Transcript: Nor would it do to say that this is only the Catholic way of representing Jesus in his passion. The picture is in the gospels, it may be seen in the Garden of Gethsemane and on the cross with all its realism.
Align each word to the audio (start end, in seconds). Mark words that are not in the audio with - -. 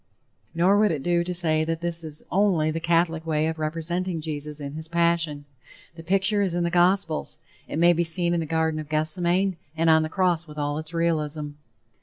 Nor 0.55 0.79
would 0.79 0.89
it 0.91 1.03
do 1.03 1.23
to 1.23 1.31
say 1.31 1.63
that 1.63 1.81
this 1.81 2.03
is 2.03 2.23
only 2.31 2.71
the 2.71 2.79
Catholic 2.79 3.23
way 3.23 3.45
of 3.45 3.59
representing 3.59 4.19
Jesus 4.19 4.59
in 4.59 4.73
his 4.73 4.87
passion. 4.87 5.45
The 5.93 6.01
picture 6.01 6.41
is 6.41 6.55
in 6.55 6.63
the 6.63 6.71
gospels, 6.71 7.37
it 7.67 7.77
may 7.77 7.93
be 7.93 8.03
seen 8.03 8.33
in 8.33 8.39
the 8.39 8.47
Garden 8.47 8.79
of 8.79 8.89
Gethsemane 8.89 9.57
and 9.77 9.91
on 9.91 10.01
the 10.01 10.09
cross 10.09 10.47
with 10.47 10.57
all 10.57 10.79
its 10.79 10.91
realism. 10.91 11.49